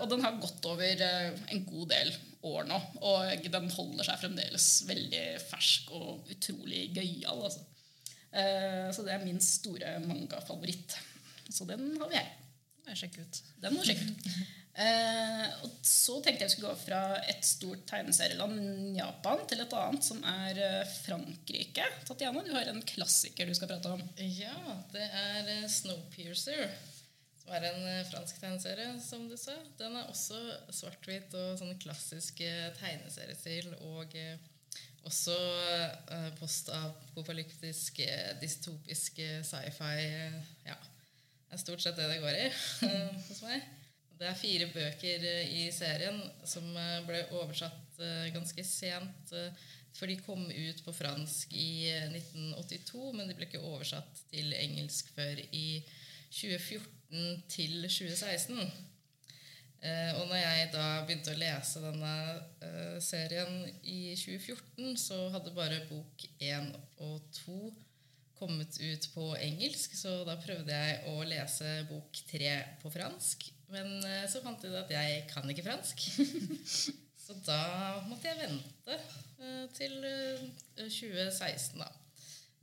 og 0.00 0.08
den 0.10 0.25
har 0.25 0.40
gått 0.43 0.66
over 0.70 1.04
en 1.06 1.62
god 1.69 1.93
del 1.94 2.10
år 2.46 2.66
nå. 2.70 2.81
Og 3.06 3.49
den 3.52 3.70
holder 3.75 4.08
seg 4.08 4.22
fremdeles 4.22 4.69
veldig 4.90 5.25
fersk 5.46 5.94
og 5.99 6.31
utrolig 6.34 6.88
gøyal. 6.94 7.46
Altså. 7.49 7.66
Eh, 8.31 8.87
så 8.94 9.06
det 9.06 9.16
er 9.16 9.26
min 9.26 9.42
store 9.42 9.96
manga-favoritt. 10.06 10.99
Så 11.46 11.66
den 11.69 11.94
har 12.00 12.10
vi 12.10 12.20
her. 12.20 12.34
Er. 12.87 13.02
Den 13.58 13.75
må 13.75 13.82
du 13.82 13.88
sjekke 13.90 14.06
ut. 14.06 14.28
Eh, 14.76 15.44
og 15.64 15.76
så 15.88 16.19
tenkte 16.20 16.44
jeg 16.44 16.50
vi 16.50 16.52
skulle 16.52 16.73
gå 16.75 16.81
fra 16.82 17.00
et 17.32 17.46
stort 17.49 17.87
tegneserieland, 17.88 18.58
Japan, 18.99 19.40
til 19.49 19.62
et 19.64 19.76
annet, 19.78 20.05
som 20.05 20.19
er 20.28 20.58
eh, 20.61 20.97
Frankrike. 21.06 21.87
Tatjana, 22.04 22.42
du 22.45 22.52
har 22.52 22.68
en 22.68 22.83
klassiker 22.85 23.49
du 23.49 23.54
skal 23.56 23.71
prate 23.71 23.95
om. 23.95 24.02
Ja, 24.21 24.59
det 24.92 25.06
er 25.06 25.49
eh, 25.54 25.71
Snowpiercer. 25.73 26.68
Som 27.40 27.54
er 27.56 27.71
en 27.71 27.87
eh, 27.88 28.02
fransk 28.11 28.42
tegneserie, 28.42 28.90
som 29.00 29.25
du 29.30 29.38
sa. 29.40 29.56
Den 29.80 29.97
er 29.97 30.12
også 30.12 30.42
svart-hvit 30.68 31.33
og 31.40 31.56
sånn 31.62 31.80
klassisk 31.80 32.45
tegneseriestil. 32.76 33.73
Og 33.95 34.12
også 35.06 35.38
postapokalyptisk, 36.37 38.02
dystopisk 38.42 39.23
sci-fi. 39.47 39.97
Ja. 40.68 40.76
Det 41.47 41.56
er 41.56 41.62
stort 41.64 41.80
sett 41.80 41.97
det 41.97 42.11
det 42.11 42.21
går 42.21 42.40
i 42.42 42.47
hos 43.30 43.45
meg. 43.47 43.64
Det 44.16 44.25
er 44.25 44.38
fire 44.38 44.66
bøker 44.73 45.25
eh, 45.28 45.50
i 45.61 45.64
serien 45.75 46.16
som 46.49 46.64
eh, 46.80 47.02
ble 47.04 47.20
oversatt 47.37 48.00
eh, 48.00 48.30
ganske 48.32 48.64
sent. 48.64 49.35
For 49.96 50.08
de 50.08 50.16
kom 50.20 50.46
ut 50.49 50.82
på 50.85 50.94
fransk 50.96 51.52
i 51.56 51.88
eh, 51.90 52.08
1982, 52.08 53.12
men 53.16 53.28
de 53.28 53.37
ble 53.37 53.49
ikke 53.49 53.61
oversatt 53.61 54.25
til 54.32 54.56
engelsk 54.56 55.12
før 55.16 55.40
i 55.50 55.82
2014 56.30 57.42
til 57.52 57.85
2016. 57.85 58.62
Eh, 59.85 60.12
og 60.16 60.30
når 60.30 60.40
jeg 60.40 60.70
da 60.73 60.87
begynte 61.04 61.35
å 61.37 61.40
lese 61.40 61.85
denne 61.85 62.14
serien 63.04 63.66
i 63.85 64.14
2014, 64.16 64.96
så 64.96 65.26
hadde 65.37 65.52
bare 65.56 65.85
bok 65.90 66.25
én 66.40 66.73
og 67.04 67.20
to 67.37 67.61
kommet 68.38 68.78
ut 68.81 69.09
på 69.14 69.26
engelsk, 69.40 69.97
så 69.99 70.21
da 70.28 70.37
prøvde 70.40 70.75
jeg 70.75 71.02
å 71.12 71.25
lese 71.28 71.71
bok 71.90 72.21
tre 72.28 72.52
på 72.83 72.93
fransk. 72.93 73.49
Men 73.73 73.99
eh, 74.07 74.25
så 74.31 74.43
fant 74.45 74.62
jeg 74.62 74.73
ut 74.73 74.81
at 74.81 74.93
jeg 74.95 75.23
kan 75.31 75.49
ikke 75.50 75.66
fransk. 75.66 76.02
så 77.25 77.37
da 77.47 77.61
måtte 78.07 78.28
jeg 78.28 78.40
vente 78.40 78.99
eh, 78.99 79.64
til 79.76 79.97
eh, 80.07 80.49
2016, 80.85 81.81
da. 81.81 81.88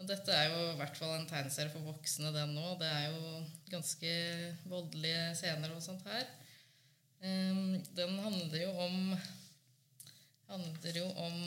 Og 0.01 0.09
dette 0.09 0.35
er 0.35 0.49
jo 0.51 0.61
i 0.71 0.77
hvert 0.79 0.97
fall 0.97 1.13
en 1.15 1.27
tegneserie 1.29 1.71
for 1.71 1.85
voksne, 1.85 2.33
den 2.35 2.55
nå. 2.57 2.73
Det 2.79 2.89
er 2.89 3.13
jo 3.13 3.43
ganske 3.71 4.13
voldelige 4.67 5.29
scener 5.39 5.75
og 5.75 5.83
sånt 5.85 6.03
her. 6.09 6.25
Um, 7.23 7.77
den 7.95 8.17
handler 8.19 8.65
jo 8.65 8.71
om 8.83 9.13
handler 10.49 10.97
jo 10.97 11.05
om 11.23 11.37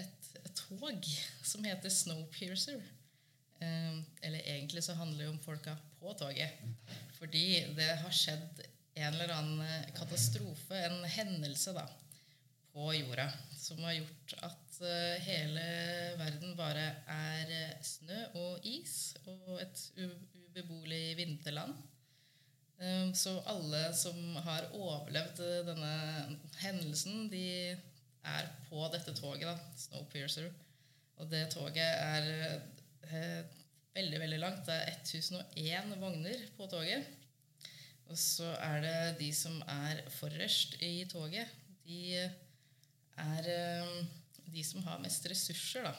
et, 0.00 0.30
et 0.40 0.54
tog 0.56 1.10
som 1.44 1.66
heter 1.66 1.92
Snowpiercer. 1.92 2.80
Um, 3.62 4.02
eller 4.22 4.42
egentlig 4.42 4.82
så 4.82 4.96
handler 4.98 5.24
det 5.24 5.30
om 5.30 5.40
folka 5.44 5.76
på 6.00 6.14
toget. 6.18 6.60
Fordi 7.18 7.46
det 7.76 7.90
har 8.02 8.14
skjedd 8.14 8.62
en 8.94 9.14
eller 9.14 9.30
annen 9.36 9.90
katastrofe, 9.96 10.76
en 10.88 11.04
hendelse, 11.08 11.72
da, 11.76 11.86
på 12.72 12.90
jorda 12.96 13.28
som 13.62 13.78
har 13.84 13.94
gjort 13.94 14.34
at 14.42 14.80
eh, 14.82 15.22
hele 15.22 15.64
verden 16.18 16.56
bare 16.58 16.88
er 17.14 17.52
eh, 17.52 17.78
snø 17.84 18.18
og 18.40 18.66
is 18.66 19.14
og 19.28 19.60
et 19.62 19.82
ubeboelig 20.00 21.16
vinterland. 21.20 21.76
Um, 22.82 23.12
Så 23.14 23.36
alle 23.46 23.84
som 23.94 24.18
har 24.42 24.66
overlevd 24.74 25.42
eh, 25.46 25.60
denne 25.68 25.92
hendelsen, 26.64 27.28
de 27.30 27.76
er 28.24 28.50
på 28.68 28.82
dette 28.90 29.14
toget, 29.14 29.46
da, 29.46 29.56
Snowpiercer. 29.78 30.50
Og 31.20 31.30
det 31.30 31.44
toget 31.54 31.86
er 31.86 32.30
eh, 32.32 32.81
veldig, 33.10 34.20
veldig 34.22 34.38
langt. 34.40 34.64
Det 34.68 34.76
er 34.76 34.94
1001 35.02 35.98
vogner 36.00 36.46
på 36.56 36.68
toget. 36.70 37.08
Og 38.12 38.18
så 38.18 38.48
er 38.60 38.80
det 38.84 38.96
de 39.20 39.30
som 39.34 39.60
er 39.68 40.02
forrest 40.12 40.76
i 40.84 41.04
toget. 41.10 41.48
De 41.86 42.16
er 42.20 43.48
eh, 43.48 43.92
de 44.52 44.64
som 44.64 44.82
har 44.84 45.00
mest 45.02 45.26
ressurser, 45.30 45.86
da. 45.86 45.94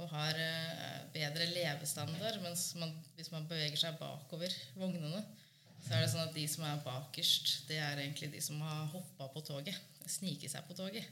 Og 0.00 0.08
har 0.10 0.38
eh, 0.40 0.96
bedre 1.14 1.46
levestandard. 1.52 2.40
Mens 2.42 2.72
man, 2.80 2.94
hvis 3.16 3.30
man 3.30 3.46
beveger 3.50 3.78
seg 3.78 3.98
bakover 4.00 4.54
vognene, 4.80 5.22
så 5.80 5.94
er 5.96 6.02
det 6.02 6.10
sånn 6.12 6.26
at 6.26 6.36
de 6.36 6.44
som 6.50 6.66
er 6.68 6.82
bakerst, 6.84 7.52
det 7.70 7.78
er 7.80 8.02
egentlig 8.02 8.32
de 8.34 8.42
som 8.44 8.60
har 8.64 8.90
hoppa 8.92 9.30
på 9.32 9.44
toget. 9.46 9.78
Sniket 10.10 10.52
seg 10.52 10.66
på 10.68 10.76
toget. 10.76 11.06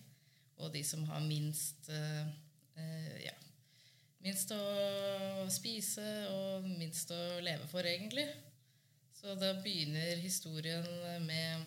Og 0.58 0.72
de 0.74 0.82
som 0.84 1.04
har 1.08 1.22
minst 1.24 1.88
eh, 1.94 2.24
eh, 2.80 3.14
ja, 3.28 3.36
minst 4.24 4.52
å 4.54 5.46
spise 5.52 6.04
og 6.32 6.66
minst 6.78 7.12
å 7.14 7.22
leve 7.44 7.66
for, 7.70 7.86
egentlig. 7.86 8.26
Så 9.18 9.34
da 9.38 9.52
begynner 9.62 10.20
historien 10.22 10.84
med 11.26 11.64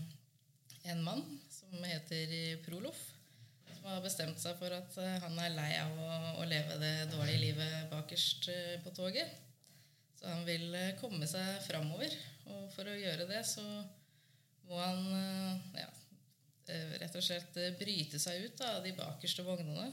en 0.91 1.01
mann 1.03 1.23
som 1.51 1.83
heter 1.83 2.57
Prolof. 2.65 2.99
Som 3.67 3.87
har 3.89 4.03
bestemt 4.03 4.39
seg 4.41 4.57
for 4.59 4.73
at 4.75 4.97
eh, 5.01 5.17
han 5.23 5.39
er 5.41 5.55
lei 5.55 5.71
av 5.81 5.95
å, 5.97 6.09
å 6.41 6.45
leve 6.45 6.77
det 6.81 7.09
dårlige 7.11 7.41
livet 7.41 7.87
bakerst 7.91 8.49
eh, 8.53 8.75
på 8.83 8.93
toget. 8.95 9.31
Så 10.19 10.29
han 10.29 10.45
vil 10.45 10.67
eh, 10.77 10.93
komme 11.01 11.27
seg 11.29 11.63
framover. 11.65 12.13
Og 12.51 12.67
for 12.75 12.87
å 12.89 12.97
gjøre 12.97 13.25
det 13.29 13.41
så 13.47 13.65
må 14.69 14.77
han 14.77 15.01
ja, 15.75 15.87
rett 17.01 17.15
og 17.17 17.25
slett 17.25 17.57
bryte 17.79 18.19
seg 18.21 18.45
ut 18.45 18.63
av 18.63 18.79
de 18.85 18.93
bakerste 18.95 19.43
vognene. 19.43 19.89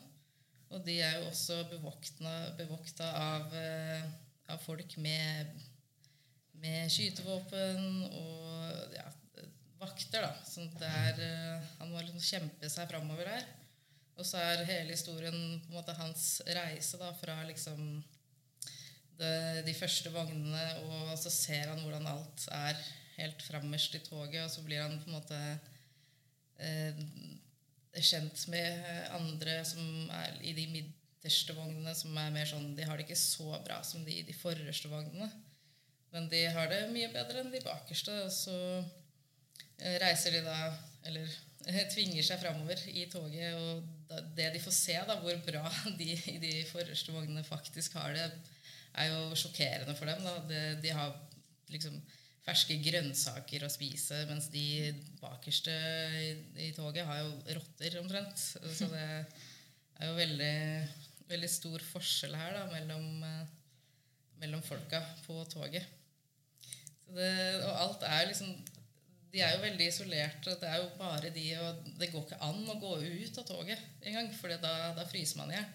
Og 0.69 0.85
de 0.85 0.99
er 1.01 1.17
jo 1.19 1.29
også 1.31 1.63
bevokta, 1.71 3.09
av, 3.09 3.55
eh, 3.57 4.03
av 4.53 4.61
folk 4.61 4.97
med, 5.01 5.55
med 6.61 6.93
skytevåpen 6.93 8.05
og 8.09 8.97
ja, 8.97 9.07
vakter. 9.81 10.27
da. 10.27 10.35
Så 10.45 10.67
det 10.79 10.91
er, 10.91 11.23
eh, 11.25 11.71
han 11.81 11.93
må 11.93 12.03
liksom 12.03 12.21
kjempe 12.21 12.71
seg 12.73 12.91
framover 12.91 13.31
her. 13.33 13.49
Og 14.19 14.27
så 14.27 14.41
er 14.43 14.67
hele 14.67 14.93
historien 14.97 15.35
på 15.63 15.71
en 15.71 15.79
måte 15.79 15.95
hans 15.97 16.41
reise 16.47 16.99
da, 16.99 17.13
fra 17.17 17.39
liksom 17.47 17.83
det, 19.19 19.65
de 19.67 19.75
første 19.79 20.11
vognene, 20.15 20.65
og 20.87 21.13
så 21.19 21.31
ser 21.33 21.71
han 21.71 21.81
hvordan 21.83 22.07
alt 22.11 22.47
er 22.55 22.79
helt 23.19 23.43
frammest 23.47 23.95
i 23.95 24.03
toget, 24.03 24.45
og 24.45 24.51
så 24.51 24.63
blir 24.67 24.83
han 24.83 24.99
på 25.03 25.11
en 25.11 25.17
måte 25.17 25.39
eh, 26.59 26.99
kjent 28.05 28.47
med 28.53 28.85
andre 29.17 29.61
som 29.67 29.83
er 30.15 30.39
i 30.47 30.55
de 30.57 30.67
midterste 30.73 31.55
vognene, 31.57 31.95
som 31.97 32.17
er 32.21 32.33
mer 32.35 32.49
sånn 32.49 32.73
De 32.77 32.87
har 32.87 32.99
det 32.99 33.07
ikke 33.07 33.19
så 33.19 33.59
bra 33.65 33.81
som 33.87 34.05
de 34.07 34.21
i 34.21 34.27
de 34.27 34.37
forreste 34.37 34.91
vognene. 34.91 35.29
Men 36.15 36.29
de 36.33 36.45
har 36.55 36.71
det 36.71 36.87
mye 36.93 37.11
bedre 37.13 37.43
enn 37.43 37.53
de 37.53 37.63
bakerste. 37.65 38.15
Og 38.25 38.33
så 38.33 38.57
eh, 38.79 39.99
reiser 40.03 40.39
de 40.39 40.45
da 40.47 40.59
Eller 41.09 41.29
eh, 41.67 41.83
tvinger 41.93 42.25
seg 42.25 42.41
framover 42.43 42.81
i 42.93 43.07
toget, 43.13 43.57
og 43.57 44.23
det 44.37 44.51
de 44.55 44.61
får 44.63 44.75
se, 44.75 44.97
da, 45.09 45.19
hvor 45.23 45.43
bra 45.47 45.65
de 46.01 46.13
i 46.33 46.39
de 46.43 46.53
forreste 46.69 47.13
vognene 47.15 47.45
faktisk 47.47 47.99
har 48.01 48.15
det, 48.17 48.31
er 48.99 49.13
jo 49.13 49.37
sjokkerende 49.37 49.95
for 49.97 50.11
dem. 50.11 50.25
Da. 50.25 50.39
De, 50.49 50.63
de 50.83 50.95
har 50.97 51.13
liksom 51.73 51.99
ferske 52.49 52.79
grønnsaker 52.81 53.65
å 53.67 53.71
spise, 53.73 54.23
mens 54.31 54.49
de 54.53 54.93
bakerste 55.21 55.75
i, 56.17 56.31
i 56.69 56.71
toget 56.77 57.07
har 57.09 57.21
jo 57.21 57.59
rotter 57.59 57.99
omtrent. 58.01 58.41
Så 58.41 58.89
det 58.93 59.05
er 59.99 60.09
jo 60.09 60.17
veldig, 60.17 60.57
veldig 61.29 61.51
stor 61.53 61.85
forskjell 61.91 62.37
her 62.39 62.57
da, 62.57 62.65
mellom, 62.73 63.07
eh, 63.27 63.45
mellom 64.41 64.65
folka 64.65 65.03
på 65.27 65.43
toget. 65.53 65.87
Det, 67.09 67.31
og 67.65 67.73
alt 67.73 68.03
er 68.05 68.27
liksom 68.29 68.51
De 69.33 69.41
er 69.45 69.55
jo 69.55 69.61
veldig 69.61 69.87
isolerte. 69.89 70.55
Det 70.57 70.69
er 70.69 70.79
jo 70.81 70.87
bare 70.97 71.29
de, 71.33 71.43
og 71.61 71.89
det 72.01 72.07
går 72.09 72.23
ikke 72.25 72.39
an 72.47 72.63
å 72.73 72.79
gå 72.81 72.95
ut 73.05 73.41
av 73.41 73.45
toget 73.45 73.83
engang, 74.01 74.31
for 74.33 74.49
da, 74.49 74.95
da 74.97 75.05
fryser 75.09 75.37
man 75.37 75.53
i 75.53 75.59
hjel. 75.59 75.67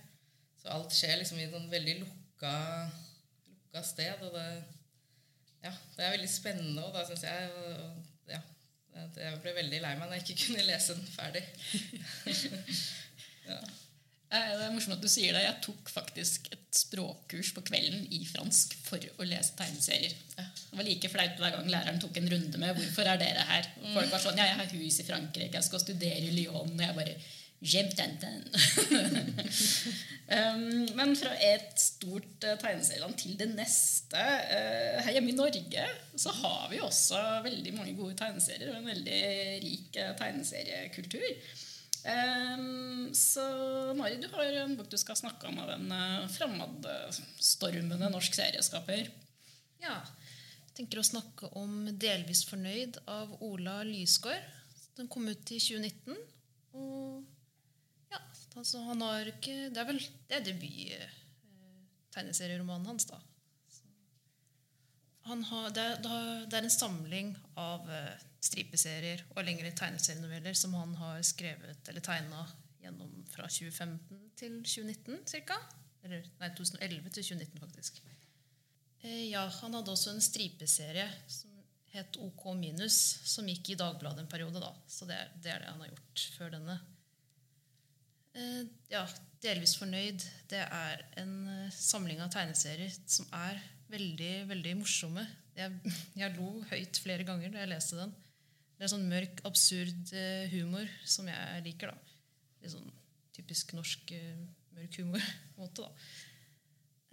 Så 0.58 0.72
alt 0.74 0.96
skjer 0.96 1.20
liksom 1.20 1.38
i 1.38 1.46
et 1.46 1.70
veldig 1.70 2.00
lukka, 2.00 2.54
lukka 3.46 3.84
sted. 3.86 4.26
Og 4.26 4.34
det, 4.34 4.48
ja, 5.64 5.72
det 5.98 6.06
er 6.06 6.16
veldig 6.18 6.32
spennende 6.32 6.84
òg, 6.84 6.94
da, 6.96 7.06
syns 7.08 7.24
jeg. 7.24 7.50
Og, 7.64 8.02
ja, 8.32 8.42
jeg 9.18 9.40
ble 9.44 9.56
veldig 9.56 9.80
lei 9.84 9.94
meg 9.98 10.10
når 10.10 10.20
jeg 10.20 10.28
ikke 10.28 10.42
kunne 10.48 10.68
lese 10.68 10.98
den 10.98 11.08
ferdig. 11.16 11.44
ja. 13.50 13.62
Eh, 14.34 14.52
Det 14.58 14.66
er 14.66 14.74
morsomt 14.74 14.96
at 14.98 15.04
du 15.04 15.10
sier 15.12 15.36
det. 15.36 15.44
Jeg 15.46 15.62
tok 15.66 15.92
faktisk 15.94 16.50
et 16.56 16.68
språkkurs 16.74 17.52
på 17.54 17.64
kvelden 17.70 18.08
i 18.18 18.24
fransk 18.26 18.74
for 18.86 19.04
å 19.22 19.28
lese 19.30 19.54
tegneserier. 19.60 20.16
Det 20.38 20.80
var 20.80 20.88
like 20.88 21.12
flaut 21.14 21.38
hver 21.42 21.56
gang 21.58 21.70
læreren 21.70 22.02
tok 22.02 22.18
en 22.18 22.32
runde 22.34 22.58
med 22.62 22.76
'Hvorfor 22.76 23.10
er 23.12 23.22
dere 23.22 23.46
her?' 23.52 23.70
Folk 23.94 24.12
var 24.12 24.24
sånn 24.26 24.38
'Ja, 24.38 24.50
jeg 24.50 24.60
har 24.62 24.74
hus 24.74 25.00
i 25.00 25.08
Frankrike, 25.10 25.54
jeg 25.54 25.64
skal 25.64 25.80
studere 25.80 26.18
i 26.18 26.32
Lyon.' 26.32 26.74
Og 26.74 26.82
jeg 26.82 26.96
bare. 26.96 27.16
Um, 30.28 30.86
Men 31.00 31.16
fra 31.18 31.34
et 31.40 31.74
stort 31.80 32.46
uh, 32.46 32.58
tegneserieland 32.62 33.16
til 33.20 33.38
det 33.40 33.50
neste 33.54 34.20
uh, 34.20 35.00
Her 35.04 35.16
hjemme 35.16 35.32
i 35.34 35.38
Norge 35.38 35.86
så 36.20 36.34
har 36.44 36.68
vi 36.72 36.82
også 36.84 37.20
veldig 37.46 37.74
mange 37.78 37.96
gode 37.98 38.18
tegneserier 38.20 38.74
og 38.74 38.82
en 38.82 38.92
veldig 38.92 39.22
rik 39.64 40.02
uh, 40.02 40.12
tegneseriekultur. 40.20 41.30
Um, 42.04 43.14
så 43.16 43.44
Mari, 43.96 44.18
du 44.20 44.28
har 44.34 44.58
en 44.60 44.76
bok 44.76 44.90
du 44.92 44.98
skal 45.00 45.16
snakke 45.16 45.48
om 45.48 45.62
av 45.64 45.72
en 45.78 45.88
uh, 45.96 46.28
fremadstormende 46.36 48.12
norsk 48.12 48.36
serieskaper. 48.36 49.08
Ja. 49.84 50.02
Jeg 50.74 50.78
tenker 50.82 51.00
å 51.00 51.06
snakke 51.06 51.52
om 51.60 51.86
'Delvis 51.88 52.44
fornøyd' 52.50 52.98
av 53.08 53.38
Ola 53.46 53.84
Lysgård. 53.88 54.42
Den 54.98 55.08
kom 55.08 55.28
ut 55.30 55.52
i 55.54 55.60
2019. 55.62 56.18
Og 56.74 57.24
altså 58.60 58.78
han 58.88 59.02
har 59.02 59.26
ikke 59.32 59.56
Det 59.74 59.80
er 59.82 59.88
vel 59.90 60.00
det 60.30 60.36
er 60.38 60.44
debut-tegneserieromanen 60.48 62.88
hans, 62.92 63.06
da. 63.10 63.18
Han 65.30 65.40
har, 65.48 65.70
det, 65.72 65.86
det 66.04 66.58
er 66.58 66.64
en 66.68 66.74
samling 66.74 67.30
av 67.60 67.88
eh, 67.90 68.18
stripeserier 68.44 69.22
og 69.38 69.46
lengre 69.48 69.72
tegneserienoveller 69.72 70.54
som 70.60 70.74
han 70.76 70.92
har 71.00 71.22
skrevet 71.24 71.88
eller 71.90 72.02
tegna 72.04 72.42
gjennom 72.84 73.12
fra 73.32 73.48
2015 73.48 74.20
til 74.36 74.58
2019 74.68 75.24
ca. 75.48 75.58
Eller 76.04 76.26
nei, 76.42 76.50
2011 76.58 77.10
til 77.16 77.24
2019, 77.30 77.60
faktisk. 77.64 78.02
Eh, 79.04 79.24
Ja, 79.32 79.46
han 79.62 79.74
hadde 79.80 79.92
også 79.96 80.10
en 80.12 80.22
stripeserie 80.26 81.08
som 81.32 81.50
het 81.94 82.18
OK 82.20 82.44
minus, 82.60 82.98
som 83.30 83.48
gikk 83.48 83.70
i 83.70 83.76
Dagbladet 83.80 84.20
en 84.26 84.32
periode. 84.32 84.60
da. 84.60 84.74
Så 84.90 85.06
det, 85.08 85.16
er- 85.16 85.32
det 85.40 85.52
er 85.54 85.60
det 85.64 85.70
han 85.72 85.80
har 85.86 85.90
gjort 85.94 86.20
før 86.38 86.50
denne. 86.58 86.76
Eh, 88.34 88.66
Ja, 88.94 89.04
delvis 89.44 89.76
fornøyd. 89.80 90.24
Det 90.50 90.62
er 90.64 91.04
en 91.22 91.34
eh, 91.50 91.70
samling 91.76 92.22
av 92.24 92.32
tegneserier 92.34 92.92
som 93.06 93.28
er 93.36 93.60
veldig, 93.94 94.34
veldig 94.50 94.76
morsomme. 94.80 95.26
Jeg, 95.58 95.94
jeg 96.18 96.36
lo 96.38 96.50
høyt 96.72 97.00
flere 97.04 97.26
ganger 97.28 97.54
da 97.54 97.64
jeg 97.64 97.74
leste 97.74 98.00
den. 98.00 98.14
Det 98.74 98.88
er 98.88 98.92
sånn 98.96 99.08
mørk, 99.10 99.44
absurd 99.48 100.14
eh, 100.18 100.48
humor 100.54 100.90
som 101.06 101.30
jeg 101.30 101.64
liker. 101.68 101.94
da. 101.94 102.20
Litt 102.64 102.74
sånn 102.74 102.90
typisk 103.34 103.74
norsk 103.78 104.14
mørk 104.74 105.02
humor. 105.02 105.22
på 105.24 105.58
en 105.62 105.66
måte 105.68 105.86
da. 105.86 105.92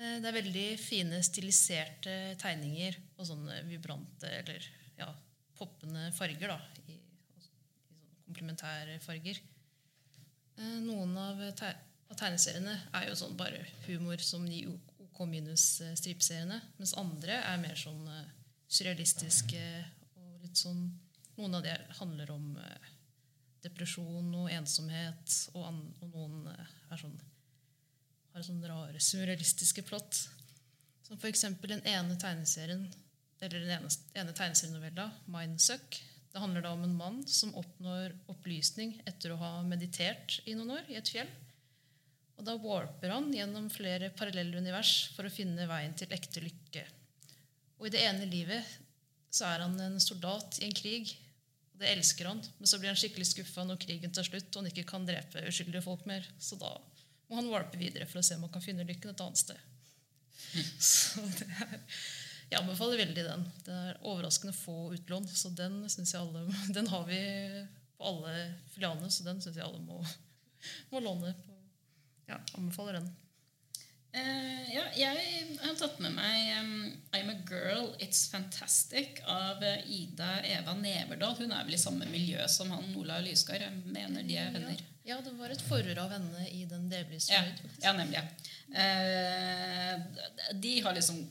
Det 0.00 0.24
er 0.30 0.32
veldig 0.32 0.68
fine, 0.80 1.18
stiliserte 1.20 2.12
tegninger 2.40 2.94
og 3.18 3.26
sånne 3.28 3.58
vibrante 3.68 4.30
eller 4.32 4.64
ja, 4.96 5.10
poppende 5.58 6.06
farger. 6.16 6.54
da, 6.54 6.84
I, 6.88 6.96
i 6.96 7.44
sånne 7.44 8.14
komplementære 8.24 8.96
farger. 9.04 9.42
Eh, 10.60 10.78
Noen 10.84 11.16
av, 11.18 11.40
teg 11.56 11.86
av 12.10 12.18
tegneseriene 12.18 12.74
er 12.98 13.06
jo 13.08 13.16
sånn 13.16 13.36
bare 13.38 13.62
humor 13.86 14.20
som 14.24 14.44
de 14.48 14.64
OK 14.68 15.22
minus-stripseriene. 15.30 16.58
Mens 16.78 16.96
andre 17.00 17.38
er 17.38 17.60
mer 17.62 17.78
sånn 17.78 18.02
eh, 18.10 18.32
surrealistiske 18.68 19.62
og 20.20 20.44
litt 20.44 20.60
sånn 20.60 20.88
Noen 21.40 21.54
av 21.56 21.62
de 21.64 21.72
handler 21.96 22.28
om 22.34 22.48
eh, 22.60 22.88
depresjon 23.64 24.34
og 24.36 24.50
ensomhet, 24.52 25.36
og, 25.54 25.62
og 26.02 26.10
noen 26.10 26.50
eh, 26.52 26.72
er 26.92 27.00
sånn 27.00 27.14
har 28.34 28.44
sånne 28.46 28.68
rare 28.70 29.00
surrealistiske 29.02 29.82
plott. 29.88 30.18
Som 31.06 31.16
f.eks. 31.16 31.46
den 31.64 31.80
ene 31.88 32.18
tegneserien 32.20 32.84
eller 33.40 33.64
den 33.64 33.72
ene, 33.78 33.90
ene 34.14 34.34
tegneserienovella, 34.36 35.08
'Mindsuck'. 35.26 36.02
Det 36.30 36.38
handler 36.38 36.62
da 36.62 36.72
om 36.76 36.82
en 36.86 36.96
mann 36.96 37.22
som 37.26 37.54
oppnår 37.58 38.12
opplysning 38.30 38.94
etter 39.08 39.32
å 39.34 39.38
ha 39.40 39.54
meditert 39.66 40.38
i 40.46 40.54
noen 40.54 40.76
år 40.76 40.92
i 40.92 40.98
et 41.00 41.10
fjell. 41.10 41.30
Og 42.38 42.46
Da 42.46 42.54
warper 42.56 43.12
han 43.12 43.32
gjennom 43.34 43.66
flere 43.72 44.12
parallelle 44.16 44.62
univers 44.62 45.10
for 45.16 45.26
å 45.26 45.32
finne 45.32 45.66
veien 45.68 45.96
til 45.98 46.12
ekte 46.14 46.40
lykke. 46.44 46.84
Og 47.80 47.88
i 47.88 47.92
det 47.92 48.04
ene 48.06 48.28
livet 48.30 48.78
så 49.30 49.48
er 49.50 49.64
han 49.64 49.76
en 49.80 49.98
soldat 50.02 50.60
i 50.60 50.68
en 50.68 50.76
krig. 50.76 51.10
og 51.74 51.82
Det 51.82 51.90
elsker 51.90 52.30
han, 52.30 52.40
men 52.58 52.70
så 52.70 52.78
blir 52.78 52.92
han 52.92 53.00
skikkelig 53.00 53.28
skuffa 53.32 53.66
når 53.66 53.82
krigen 53.82 54.14
tar 54.14 54.26
slutt 54.26 54.48
og 54.54 54.62
han 54.62 54.70
ikke 54.70 54.88
kan 54.88 55.04
drepe 55.08 55.44
uskyldige 55.50 55.84
folk 55.84 56.06
mer. 56.08 56.26
Så 56.38 56.56
da 56.60 56.72
må 57.28 57.38
han 57.38 57.50
warpe 57.50 57.78
videre 57.80 58.08
for 58.10 58.20
å 58.20 58.24
se 58.26 58.38
om 58.38 58.46
han 58.46 58.54
kan 58.54 58.64
finne 58.64 58.86
lykken 58.86 59.12
et 59.12 59.22
annet 59.26 59.42
sted. 59.42 59.60
Så 60.80 61.26
det 61.36 61.50
er, 61.60 61.76
jeg 62.50 62.58
anbefaler 62.58 62.98
veldig 63.04 63.24
den. 63.28 63.46
Det 63.66 63.74
er 63.74 64.00
overraskende 64.02 64.54
få 64.56 64.90
utlån, 64.96 65.28
så 65.28 65.52
den 65.54 65.84
alle, 66.18 66.44
den 66.76 66.90
har 66.90 67.06
vi 67.06 67.20
på 67.96 68.10
alle 68.10 68.34
filialene, 68.74 69.10
så 69.12 69.26
den 69.26 69.42
syns 69.42 69.60
jeg 69.60 69.66
alle 69.66 69.82
må, 69.84 70.00
må 70.90 71.02
låne. 71.04 71.34
Ja, 72.30 72.40
anbefaler 72.58 72.98
den. 72.98 73.10
Uh, 74.10 74.66
ja, 74.74 74.88
jeg 74.98 75.58
har 75.62 75.76
tatt 75.78 76.00
med 76.02 76.16
meg 76.16 76.48
um, 76.58 76.70
'I'm 77.14 77.30
a 77.30 77.36
Girl, 77.46 77.92
It's 78.02 78.24
Fantastic' 78.32 79.20
av 79.22 79.62
eh, 79.62 79.86
Ida 79.86 80.40
Eva 80.42 80.74
Neverdal. 80.74 81.36
Hun 81.38 81.54
er 81.54 81.62
vel 81.68 81.76
i 81.76 81.78
samme 81.78 82.08
miljø 82.10 82.42
som 82.50 82.72
han 82.74 82.90
Ola 82.98 83.20
Lysgard. 83.22 83.62
Jeg 83.62 83.94
mener 83.94 84.26
de 84.26 84.38
er 84.42 84.50
venner. 84.56 84.82
Ja, 85.04 85.14
ja 85.14 85.20
det 85.22 85.36
var 85.38 85.54
et 85.54 85.62
forord 85.62 86.02
av 86.02 86.10
henne 86.16 86.48
i 86.50 86.64
den 86.66 86.90
delvis 86.90 87.30
Ja, 87.30 87.44
ja 87.84 87.94
nemlig. 87.94 88.24
Uh, 88.74 90.58
de 90.58 90.74
har 90.82 90.98
liksom 90.98 91.22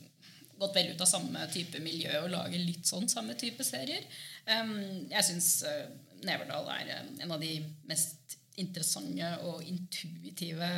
gått 0.60 0.76
vel 0.76 0.92
ut 0.92 1.00
av 1.00 1.08
samme 1.08 1.46
type 1.52 1.80
miljø 1.82 2.12
og 2.22 2.32
lager 2.34 2.60
litt 2.60 2.86
sånn 2.88 3.08
samme 3.08 3.36
type 3.40 3.64
serier. 3.66 4.04
Jeg 4.46 5.26
syns 5.26 5.48
uh, 5.64 5.88
Neverdal 6.26 6.68
er 6.74 6.90
eh, 6.92 7.06
en 7.24 7.32
av 7.32 7.40
de 7.40 7.54
mest 7.88 8.36
interessante 8.60 9.30
og 9.48 9.62
intuitive 9.64 10.68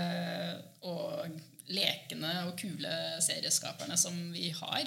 og 0.86 1.40
lekende 1.72 2.30
og 2.46 2.54
kule 2.60 2.92
serieskaperne 3.24 3.96
som 3.98 4.14
vi 4.34 4.50
har. 4.54 4.86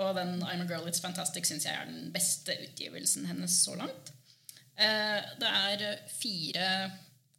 Og 0.00 0.14
den 0.16 0.40
I'm 0.40 0.64
a 0.64 0.68
Girl 0.68 0.88
It's 0.88 1.02
Fantastic 1.04 1.48
syns 1.48 1.66
jeg 1.68 1.76
er 1.76 1.90
den 1.90 2.12
beste 2.14 2.56
utgivelsen 2.64 3.28
hennes 3.28 3.58
så 3.66 3.76
langt. 3.76 4.12
Eh, 4.80 5.20
det 5.40 5.50
er 5.50 5.98
fire 6.08 6.66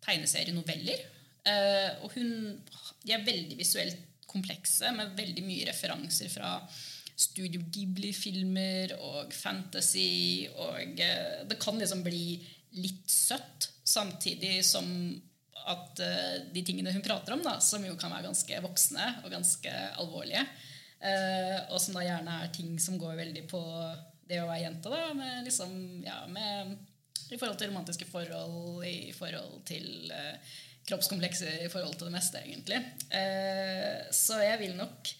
tegneserienoveller. 0.05 1.05
Eh, 1.49 2.03
og 2.05 2.13
hun, 2.15 2.59
de 3.03 3.15
er 3.15 3.25
veldig 3.25 3.57
visuelt 3.59 3.97
komplekse, 4.33 4.91
med 4.95 5.15
veldig 5.17 5.45
mye 5.45 5.69
referanser 5.69 6.31
fra 6.33 6.57
Studio 7.15 7.61
Ghibli-filmer 7.71 8.95
og 8.99 9.33
fantasy. 9.35 10.47
Og 10.49 10.99
eh, 11.01 11.43
det 11.49 11.59
kan 11.61 11.77
liksom 11.79 12.03
bli 12.05 12.41
litt 12.81 13.05
søtt, 13.09 13.69
samtidig 13.83 14.61
som 14.65 14.87
at 15.69 15.99
eh, 16.03 16.39
de 16.53 16.63
tingene 16.65 16.93
hun 16.93 17.05
prater 17.05 17.35
om, 17.35 17.43
da, 17.45 17.57
som 17.63 17.83
jo 17.85 17.95
kan 17.99 18.11
være 18.11 18.27
ganske 18.27 18.63
voksne 18.63 19.09
og 19.23 19.31
ganske 19.31 19.73
alvorlige, 20.01 20.43
eh, 20.99 21.59
og 21.69 21.77
som 21.81 21.95
da 21.97 22.05
gjerne 22.05 22.39
er 22.43 22.55
ting 22.55 22.73
som 22.81 22.97
går 22.99 23.15
veldig 23.19 23.45
på 23.51 23.61
det 24.27 24.41
å 24.41 24.49
være 24.49 24.63
jente, 24.65 24.91
da, 24.91 25.13
med 25.15 25.47
liksom, 25.47 25.77
ja, 26.03 26.23
med 26.31 26.75
i 27.31 27.37
forhold 27.39 27.57
til 27.59 27.71
romantiske 27.71 28.07
forhold, 28.09 28.83
i 28.87 29.13
forhold 29.15 29.61
til 29.67 30.11
kroppskomplekser, 30.87 31.63
i 31.63 31.71
forhold 31.71 31.95
til 31.97 32.09
det 32.09 32.15
meste, 32.15 32.41
egentlig. 32.43 32.79
Eh, 33.15 34.03
så 34.11 34.39
jeg 34.43 34.59
vil 34.61 34.75
nok 34.77 35.13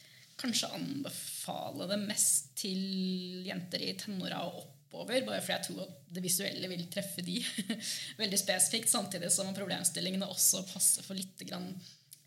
kanskje 0.43 0.71
anbefale 0.75 1.87
det 1.91 1.99
mest 2.03 2.51
til 2.59 3.43
jenter 3.47 3.83
i 3.85 3.93
tenåra 3.99 4.43
og 4.49 4.61
oppover, 4.63 5.23
bare 5.25 5.41
fordi 5.41 5.55
jeg 5.55 5.67
tror 5.69 5.83
at 5.85 6.13
det 6.13 6.23
visuelle 6.23 6.69
vil 6.69 6.85
treffe 6.91 7.23
de 7.25 7.39
veldig 8.21 8.39
spesifikt, 8.39 8.91
samtidig 8.91 9.31
som 9.33 9.53
problemstillingene 9.55 10.29
også 10.29 10.65
passer 10.69 11.05
for 11.05 11.17
litt 11.17 11.43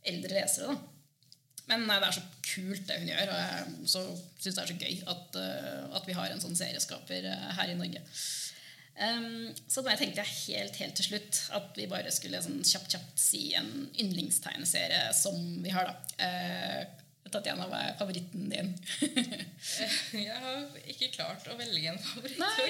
eldre 0.06 0.38
lesere. 0.40 0.72
da. 0.72 0.92
Men 1.66 1.86
nei, 1.88 1.98
det 1.98 2.08
er 2.08 2.14
så 2.14 2.24
kult 2.46 2.84
det 2.86 2.98
hun 3.00 3.08
gjør, 3.10 3.30
og 3.32 3.38
jeg 3.42 3.70
syns 3.90 4.44
det 4.46 4.62
er 4.62 4.70
så 4.70 4.76
gøy 4.80 4.98
at, 5.12 5.38
eh, 5.42 5.86
at 5.98 6.04
vi 6.06 6.14
har 6.14 6.30
en 6.30 6.42
sånn 6.42 6.58
serieskaper 6.58 7.26
eh, 7.26 7.48
her 7.58 7.72
i 7.72 7.78
Norge. 7.78 8.02
Um, 8.96 9.50
så 9.68 9.82
da 9.84 9.92
tenkte 9.92 10.22
jeg 10.24 10.36
helt 10.56 10.78
helt 10.80 10.96
til 10.96 11.04
slutt 11.10 11.40
at 11.58 11.74
vi 11.76 11.84
bare 11.90 12.08
skulle 12.14 12.40
sånn 12.40 12.62
kjapt 12.64 12.94
kjapt 12.94 13.18
si 13.20 13.50
en 13.58 13.68
yndlingstegneserie 13.92 15.10
som 15.16 15.36
vi 15.64 15.74
har. 15.74 15.90
da. 15.90 15.98
Uh, 16.16 17.02
Tatjana, 17.26 17.66
hva 17.68 17.80
er 17.88 17.96
favoritten 17.98 18.46
din? 18.48 18.68
Jeg 20.26 20.36
har 20.40 20.60
ikke 20.86 21.10
klart 21.16 21.48
å 21.50 21.56
velge 21.58 21.90
en 21.90 21.98
favoritt. 22.00 22.38
Nei. 22.38 22.68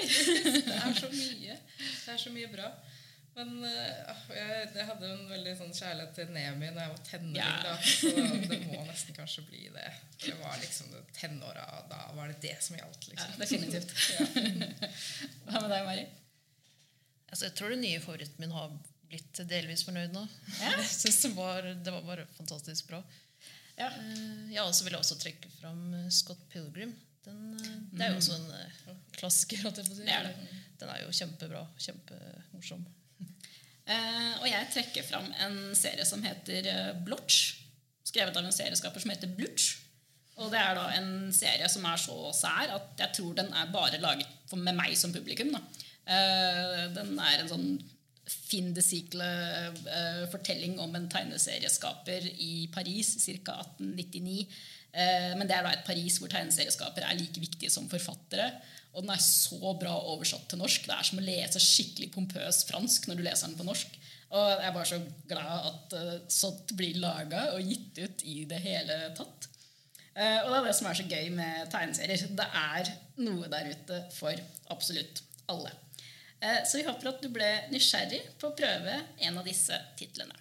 Det 0.65 0.75
er 0.75 0.95
så 0.97 1.11
mye. 1.13 1.57
Det 1.77 2.15
er 2.15 2.21
så 2.23 2.33
mye 2.33 2.49
bra. 2.51 2.71
Men 3.37 3.51
uh, 3.61 4.21
jeg, 4.33 4.69
jeg 4.73 4.85
hadde 4.87 5.09
en 5.13 5.27
veldig 5.29 5.51
sånn 5.59 5.75
kjærlighet 5.77 6.15
til 6.17 6.31
Nemi 6.33 6.71
da 6.73 6.87
jeg 6.87 6.93
var 6.95 7.03
tenåring. 7.05 7.35
Ja. 7.37 7.51
Da, 7.61 7.75
så 7.85 8.09
det 8.49 8.57
må 8.65 8.79
nesten 8.87 9.13
kanskje 9.13 9.43
bli 9.45 9.67
det. 9.75 9.91
Det 10.23 10.33
var 10.41 10.57
liksom 10.57 10.95
tenåra, 11.13 11.67
Da 11.91 11.99
var 12.17 12.31
det 12.33 12.39
det 12.47 12.55
som 12.65 12.79
gjaldt. 12.79 13.11
Liksom. 13.11 13.35
Ja, 13.35 13.43
definitivt. 13.43 13.93
Hva 15.45 15.61
med 15.61 15.69
deg, 15.69 15.85
Mari? 15.85 16.07
Altså, 17.37 17.51
jeg 17.51 17.57
tror 17.59 17.69
den 17.69 17.83
nye 17.85 17.97
favoritten 18.01 18.41
min 18.41 18.53
har 18.55 18.71
blitt 19.07 19.39
delvis 19.45 19.83
fornøyd 19.85 20.15
nå. 20.15 20.23
Ja. 20.57 20.71
Jeg 20.79 20.87
synes 20.89 21.19
det, 21.21 21.29
var, 21.37 21.67
det 21.85 21.93
var 21.93 22.07
bare 22.07 22.25
fantastisk 22.33 22.89
bra. 22.89 23.03
Ja. 23.77 23.91
Eh, 23.91 24.47
Ja, 24.55 24.63
og 24.65 24.73
så 24.73 24.87
vil 24.87 24.95
jeg 24.95 25.03
også 25.03 25.19
trekke 25.21 25.51
fram 25.59 25.93
eh, 25.93 26.07
Scott 26.09 26.41
Pilgrim. 26.49 26.95
Den, 27.27 27.53
eh, 27.61 27.75
det 27.93 28.07
er 28.07 28.15
jo 28.15 28.17
også 28.23 28.39
en 28.39 28.49
eh, 28.57 28.97
klassiker. 29.19 29.67
At 29.69 29.77
jeg 29.77 29.85
får 29.85 29.99
si. 29.99 30.01
Mm. 30.01 30.09
Det 30.09 30.17
er 30.17 30.25
det. 30.25 30.61
Den 30.81 30.93
er 30.95 31.03
jo 31.03 31.13
kjempebra. 31.19 31.63
Kjempemorsom. 31.85 32.85
Uh, 33.87 34.33
og 34.41 34.47
jeg 34.49 34.71
trekker 34.73 35.05
fram 35.05 35.29
en 35.45 35.59
serie 35.77 36.09
som 36.09 36.25
heter 36.25 36.71
Blotch. 37.05 37.59
Skrevet 38.07 38.33
av 38.33 38.49
en 38.49 38.55
serieskaper 38.55 39.05
som 39.05 39.13
heter 39.13 39.29
Blutch. 39.37 39.75
Og 40.41 40.49
det 40.49 40.57
er 40.57 40.73
da 40.77 40.89
en 40.97 41.29
serie 41.33 41.69
som 41.69 41.85
er 41.85 42.01
så 42.01 42.17
sær 42.33 42.73
at 42.79 43.05
jeg 43.05 43.13
tror 43.21 43.37
den 43.37 43.53
er 43.53 43.69
bare 43.73 44.01
laget 44.01 44.25
for, 44.49 44.57
med 44.57 44.73
meg 44.77 44.97
som 44.97 45.13
publikum. 45.13 45.53
Da. 45.53 45.85
Eh, 46.07 46.87
den 46.95 47.19
er 47.19 47.41
en 47.41 47.51
sånn 47.51 47.69
fin 48.27 48.73
de 48.75 48.83
cycle-fortelling 48.83 50.79
om 50.83 50.95
en 50.97 51.07
tegneserieskaper 51.11 52.27
i 52.43 52.67
Paris 52.73 53.15
ca. 53.43 53.53
1899. 53.79 54.47
Eh, 54.97 55.35
men 55.37 55.47
det 55.47 55.55
er 55.55 55.63
da 55.65 55.71
et 55.75 55.87
Paris 55.87 56.19
hvor 56.19 56.31
tegneserieskapere 56.31 57.05
er 57.07 57.19
like 57.19 57.39
viktige 57.43 57.71
som 57.71 57.89
forfattere. 57.91 58.47
Og 58.95 59.03
den 59.03 59.13
er 59.13 59.21
så 59.21 59.73
bra 59.77 59.93
oversatt 60.13 60.47
til 60.49 60.59
norsk. 60.61 60.87
Det 60.87 60.95
er 60.95 61.05
som 61.07 61.19
å 61.21 61.25
lese 61.25 61.61
skikkelig 61.61 62.09
pompøs 62.15 62.63
fransk 62.69 63.07
når 63.07 63.15
du 63.19 63.23
leser 63.27 63.47
den 63.51 63.59
på 63.59 63.67
norsk. 63.67 63.89
Og 64.27 64.47
jeg 64.49 64.65
er 64.67 64.73
bare 64.75 64.89
så 64.89 64.97
glad 65.29 65.67
at 65.69 65.93
uh, 65.95 66.15
sånt 66.31 66.73
blir 66.75 66.97
laga 66.99 67.41
og 67.53 67.63
gitt 67.63 68.01
ut 68.01 68.25
i 68.27 68.41
det 68.49 68.59
hele 68.63 68.97
tatt. 69.15 69.47
Eh, 70.17 70.39
og 70.41 70.49
det 70.49 70.57
er 70.57 70.65
det 70.65 70.75
som 70.79 70.89
er 70.89 70.97
så 70.97 71.05
gøy 71.05 71.27
med 71.35 71.69
tegneserier. 71.71 72.31
Det 72.39 72.47
er 72.57 72.89
noe 73.21 73.51
der 73.53 73.69
ute 73.69 74.01
for 74.15 74.33
absolutt 74.73 75.21
alle. 75.53 75.71
Eh, 76.39 76.63
så 76.65 76.77
vi 76.77 76.85
håper 76.87 77.09
at 77.09 77.21
du 77.21 77.29
ble 77.33 77.47
nysgjerrig 77.71 78.21
på 78.37 78.51
å 78.51 78.57
prøve 78.57 78.99
en 79.17 79.39
av 79.39 79.47
disse 79.47 79.77
titlene. 79.97 80.37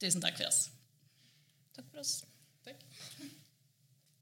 Tusen 0.00 0.24
takk 0.24 0.38
for 0.38 0.48
oss. 0.48 0.66
Takk 1.76 1.90
for 1.90 2.00
oss. 2.04 2.18